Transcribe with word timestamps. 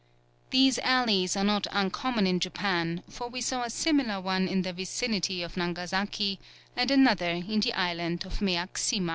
These 0.49 0.79
alleys 0.79 1.37
are 1.37 1.43
not 1.43 1.67
uncommon 1.71 2.25
in 2.25 2.39
Japan, 2.39 3.03
for 3.07 3.27
we 3.29 3.39
saw 3.39 3.61
a 3.61 3.69
similar 3.69 4.19
one 4.19 4.47
in 4.47 4.63
the 4.63 4.73
vicinity 4.73 5.43
of 5.43 5.53
Nangasaky, 5.53 6.39
and 6.75 6.89
another 6.89 7.29
in 7.29 7.59
the 7.59 7.73
island 7.73 8.25
of 8.25 8.39
Meac 8.41 8.79
Sima." 8.79 9.09